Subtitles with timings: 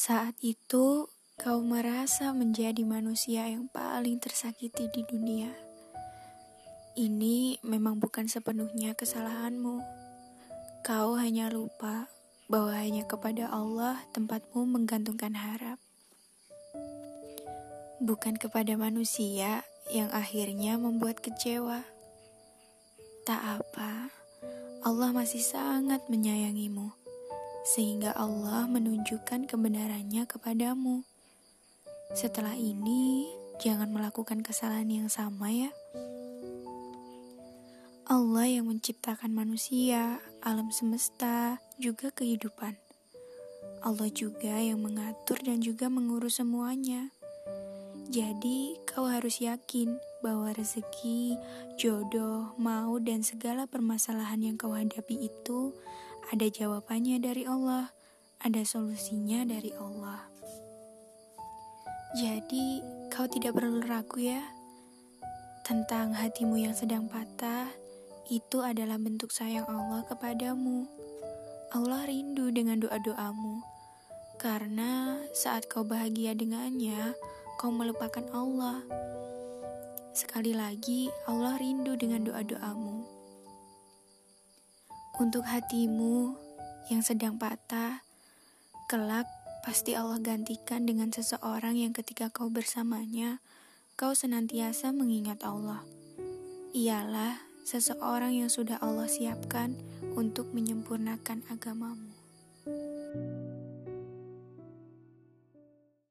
[0.00, 5.52] Saat itu, kau merasa menjadi manusia yang paling tersakiti di dunia.
[6.96, 9.84] Ini memang bukan sepenuhnya kesalahanmu.
[10.80, 12.08] Kau hanya lupa
[12.48, 15.76] bahwa hanya kepada Allah tempatmu menggantungkan harap.
[18.00, 21.84] Bukan kepada manusia yang akhirnya membuat kecewa.
[23.28, 24.08] Tak apa,
[24.80, 26.99] Allah masih sangat menyayangimu
[27.64, 31.04] sehingga Allah menunjukkan kebenarannya kepadamu.
[32.16, 33.30] Setelah ini,
[33.62, 35.70] jangan melakukan kesalahan yang sama, ya.
[38.10, 42.74] Allah yang menciptakan manusia, alam semesta, juga kehidupan.
[43.80, 47.14] Allah juga yang mengatur dan juga mengurus semuanya.
[48.10, 51.38] Jadi, kau harus yakin bahwa rezeki,
[51.78, 55.70] jodoh, mau, dan segala permasalahan yang kau hadapi itu
[56.30, 57.90] ada jawabannya dari Allah,
[58.38, 60.30] ada solusinya dari Allah.
[62.14, 62.78] Jadi,
[63.10, 64.38] kau tidak perlu ragu ya
[65.66, 67.66] tentang hatimu yang sedang patah.
[68.30, 70.86] Itu adalah bentuk sayang Allah kepadamu.
[71.74, 73.62] Allah rindu dengan doa-doamu,
[74.38, 77.10] karena saat kau bahagia dengannya,
[77.58, 78.86] kau melupakan Allah.
[80.14, 83.19] Sekali lagi, Allah rindu dengan doa-doamu.
[85.20, 86.32] Untuk hatimu
[86.88, 88.00] yang sedang patah,
[88.88, 89.28] kelak
[89.60, 93.44] pasti Allah gantikan dengan seseorang yang ketika kau bersamanya,
[94.00, 95.84] kau senantiasa mengingat Allah.
[96.72, 97.36] Ialah
[97.68, 99.76] seseorang yang sudah Allah siapkan
[100.16, 102.19] untuk menyempurnakan agamamu.